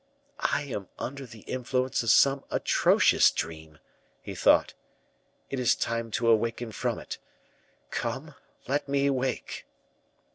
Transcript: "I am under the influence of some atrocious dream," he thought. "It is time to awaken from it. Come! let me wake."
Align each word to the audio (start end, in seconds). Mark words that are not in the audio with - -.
"I 0.49 0.63
am 0.63 0.87
under 0.97 1.27
the 1.27 1.41
influence 1.41 2.01
of 2.01 2.09
some 2.09 2.43
atrocious 2.49 3.29
dream," 3.29 3.77
he 4.23 4.33
thought. 4.33 4.73
"It 5.51 5.59
is 5.59 5.75
time 5.75 6.09
to 6.17 6.27
awaken 6.29 6.71
from 6.71 6.97
it. 6.97 7.19
Come! 7.91 8.33
let 8.67 8.87
me 8.89 9.11
wake." 9.11 9.67